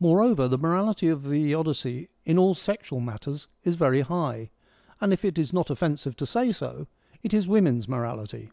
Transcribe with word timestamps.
Moreover, 0.00 0.48
the 0.48 0.56
morality 0.56 1.08
of 1.08 1.24
the 1.28 1.52
Odyssey 1.52 2.08
in 2.24 2.38
all 2.38 2.54
sexual 2.54 3.00
matters 3.00 3.48
is 3.64 3.74
very 3.76 4.00
high, 4.00 4.48
and, 4.98 5.12
if 5.12 5.26
it 5.26 5.38
is 5.38 5.52
not 5.52 5.68
offensive 5.68 6.16
fo 6.16 6.24
say 6.24 6.52
so, 6.52 6.86
it 7.22 7.34
is 7.34 7.46
women's 7.46 7.86
morality. 7.86 8.50